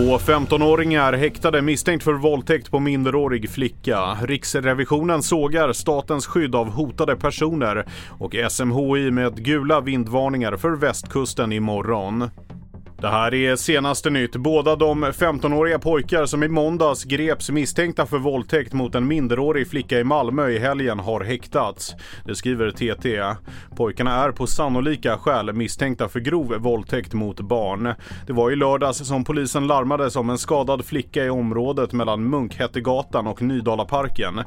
Två 0.00 0.18
15-åringar 0.18 1.12
häktade 1.12 1.62
misstänkt 1.62 2.02
för 2.02 2.12
våldtäkt 2.12 2.70
på 2.70 2.80
minderårig 2.80 3.50
flicka. 3.50 4.16
Riksrevisionen 4.22 5.22
sågar 5.22 5.72
statens 5.72 6.26
skydd 6.26 6.54
av 6.54 6.70
hotade 6.70 7.16
personer 7.16 7.86
och 8.18 8.36
SMHI 8.50 9.10
med 9.10 9.44
gula 9.44 9.80
vindvarningar 9.80 10.56
för 10.56 10.70
västkusten 10.70 11.52
imorgon. 11.52 12.30
Det 13.00 13.08
här 13.08 13.34
är 13.34 13.56
senaste 13.56 14.10
nytt. 14.10 14.36
Båda 14.36 14.76
de 14.76 15.04
15-åriga 15.04 15.78
pojkar 15.78 16.26
som 16.26 16.42
i 16.42 16.48
måndags 16.48 17.04
greps 17.04 17.50
misstänkta 17.50 18.06
för 18.06 18.18
våldtäkt 18.18 18.72
mot 18.72 18.94
en 18.94 19.06
minderårig 19.06 19.68
flicka 19.68 19.98
i 19.98 20.04
Malmö 20.04 20.48
i 20.48 20.58
helgen 20.58 20.98
har 20.98 21.20
häktats. 21.20 21.94
Det 22.24 22.34
skriver 22.34 22.70
TT. 22.70 23.38
Pojkarna 23.76 24.24
är 24.24 24.30
på 24.30 24.46
sannolika 24.46 25.18
skäl 25.18 25.52
misstänkta 25.52 26.08
för 26.08 26.20
grov 26.20 26.54
våldtäkt 26.54 27.12
mot 27.12 27.40
barn. 27.40 27.94
Det 28.26 28.32
var 28.32 28.50
i 28.50 28.56
lördags 28.56 29.06
som 29.06 29.24
polisen 29.24 29.66
larmades 29.66 30.16
om 30.16 30.30
en 30.30 30.38
skadad 30.38 30.84
flicka 30.84 31.24
i 31.24 31.30
området 31.30 31.92
mellan 31.92 32.30
Munkhättegatan 32.30 33.26
och 33.26 33.42
Nydalaparken. 33.42 34.40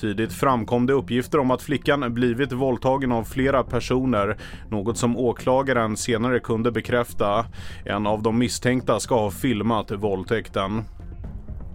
Tidigt 0.00 0.32
framkom 0.32 0.86
det 0.86 0.92
uppgifter 0.92 1.38
om 1.38 1.50
att 1.50 1.62
flickan 1.62 2.14
blivit 2.14 2.52
våldtagen 2.52 3.12
av 3.12 3.24
flera 3.24 3.62
personer, 3.62 4.36
något 4.70 4.98
som 4.98 5.16
åklagaren 5.16 5.96
senare 5.96 6.40
kunde 6.40 6.72
bekräfta. 6.72 7.46
En 7.98 8.06
av 8.06 8.22
de 8.22 8.38
misstänkta 8.38 9.00
ska 9.00 9.14
ha 9.14 9.30
filmat 9.30 9.90
våldtäkten. 9.90 10.84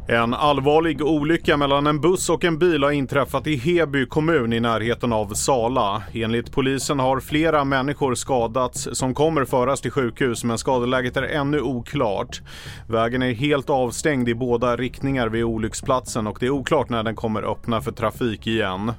En 0.07 0.33
allvarlig 0.33 1.01
olycka 1.01 1.57
mellan 1.57 1.87
en 1.87 2.01
buss 2.01 2.29
och 2.29 2.43
en 2.43 2.59
bil 2.59 2.83
har 2.83 2.91
inträffat 2.91 3.47
i 3.47 3.55
Heby 3.55 4.05
kommun 4.05 4.53
i 4.53 4.59
närheten 4.59 5.13
av 5.13 5.33
Sala. 5.33 6.03
Enligt 6.13 6.51
polisen 6.51 6.99
har 6.99 7.19
flera 7.19 7.63
människor 7.63 8.15
skadats 8.15 8.89
som 8.93 9.13
kommer 9.13 9.45
föras 9.45 9.81
till 9.81 9.91
sjukhus 9.91 10.43
men 10.43 10.57
skadeläget 10.57 11.17
är 11.17 11.23
ännu 11.23 11.61
oklart. 11.61 12.41
Vägen 12.87 13.21
är 13.21 13.33
helt 13.33 13.69
avstängd 13.69 14.29
i 14.29 14.35
båda 14.35 14.77
riktningar 14.77 15.27
vid 15.27 15.43
olycksplatsen 15.43 16.27
och 16.27 16.37
det 16.39 16.45
är 16.45 16.49
oklart 16.49 16.89
när 16.89 17.03
den 17.03 17.15
kommer 17.15 17.51
öppna 17.51 17.81
för 17.81 17.91
trafik 17.91 18.47
igen. 18.47 18.91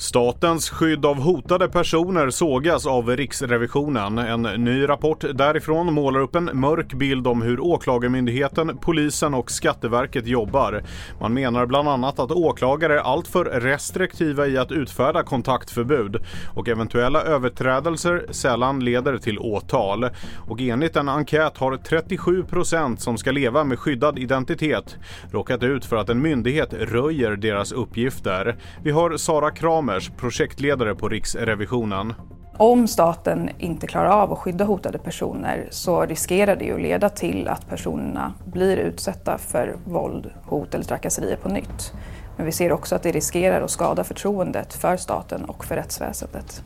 Statens 0.00 0.70
skydd 0.70 1.06
av 1.06 1.20
hotade 1.20 1.68
personer 1.68 2.30
sågas 2.30 2.86
av 2.86 3.16
Riksrevisionen. 3.16 4.18
En 4.18 4.42
ny 4.42 4.88
rapport 4.88 5.24
därifrån 5.34 5.94
målar 5.94 6.20
upp 6.20 6.34
en 6.34 6.50
mörk 6.52 6.92
bild 6.92 7.26
om 7.26 7.42
hur 7.42 7.60
Åklagarmyndigheten, 7.60 8.78
polisen 8.80 9.34
och 9.34 9.50
Skatteverket 9.50 10.26
jobbar. 10.26 10.82
Man 11.20 11.34
menar 11.34 11.66
bland 11.66 11.88
annat 11.88 12.18
att 12.18 12.30
åklagare 12.30 12.94
är 12.94 12.98
alltför 12.98 13.44
restriktiva 13.44 14.46
i 14.46 14.58
att 14.58 14.72
utfärda 14.72 15.22
kontaktförbud 15.22 16.16
och 16.54 16.68
eventuella 16.68 17.22
överträdelser 17.22 18.26
sällan 18.30 18.84
leder 18.84 19.18
till 19.18 19.38
åtal. 19.38 20.08
Och 20.48 20.60
enligt 20.60 20.96
en 20.96 21.08
enkät 21.08 21.58
har 21.58 21.76
37 21.76 22.42
procent 22.42 23.00
som 23.00 23.18
ska 23.18 23.30
leva 23.30 23.64
med 23.64 23.78
skyddad 23.78 24.18
identitet 24.18 24.96
råkat 25.30 25.62
ut 25.62 25.84
för 25.84 25.96
att 25.96 26.08
en 26.08 26.22
myndighet 26.22 26.72
röjer 26.72 27.36
deras 27.36 27.72
uppgifter. 27.72 28.56
Vi 28.82 28.90
har 28.90 29.16
Sara 29.16 29.50
Kramer 29.50 29.89
Chalmers, 29.90 30.10
projektledare 30.16 30.94
på 30.94 31.08
Riksrevisionen. 31.08 32.14
Om 32.56 32.88
staten 32.88 33.50
inte 33.58 33.86
klarar 33.86 34.10
av 34.10 34.32
att 34.32 34.38
skydda 34.38 34.64
hotade 34.64 34.98
personer 34.98 35.68
så 35.70 36.06
riskerar 36.06 36.56
det 36.56 36.72
att 36.72 36.80
leda 36.80 37.08
till 37.08 37.48
att 37.48 37.68
personerna 37.68 38.34
blir 38.44 38.76
utsatta 38.76 39.38
för 39.38 39.76
våld, 39.84 40.30
hot 40.44 40.74
eller 40.74 40.84
trakasserier 40.84 41.36
på 41.36 41.48
nytt. 41.48 41.92
Men 42.36 42.46
vi 42.46 42.52
ser 42.52 42.72
också 42.72 42.94
att 42.94 43.02
det 43.02 43.12
riskerar 43.12 43.62
att 43.62 43.70
skada 43.70 44.04
förtroendet 44.04 44.74
för 44.74 44.96
staten 44.96 45.44
och 45.44 45.64
för 45.64 45.76
rättsväsendet. 45.76 46.62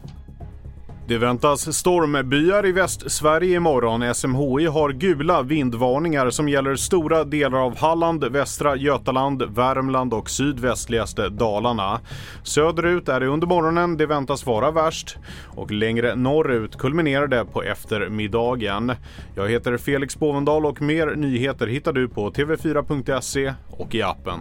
Det 1.07 1.19
väntas 1.19 1.77
stormbyar 1.77 2.67
i 2.67 2.73
Västsverige 2.73 3.57
imorgon. 3.57 4.15
SMHI 4.15 4.67
har 4.67 4.93
gula 4.93 5.43
vindvarningar 5.43 6.31
som 6.31 6.49
gäller 6.49 6.77
stora 6.77 7.25
delar 7.25 7.59
av 7.59 7.77
Halland, 7.77 8.25
västra 8.25 8.77
Götaland, 8.77 9.43
Värmland 9.43 10.15
och 10.15 10.31
sydvästligaste 10.31 11.29
Dalarna. 11.29 12.01
Söderut 12.43 13.09
är 13.09 13.21
det 13.21 13.27
under 13.27 13.47
morgonen 13.47 13.97
det 13.97 14.07
väntas 14.07 14.47
vara 14.47 14.71
värst 14.71 15.17
och 15.47 15.71
längre 15.71 16.15
norrut 16.15 16.79
kulminerar 16.79 17.27
det 17.27 17.45
på 17.45 17.63
eftermiddagen. 17.63 18.93
Jag 19.35 19.49
heter 19.49 19.77
Felix 19.77 20.19
Bovendal 20.19 20.67
och 20.67 20.83
mer 20.83 21.07
nyheter 21.17 21.67
hittar 21.67 21.93
du 21.93 22.09
på 22.09 22.31
tv4.se 22.31 23.55
och 23.71 23.95
i 23.95 24.03
appen. 24.03 24.41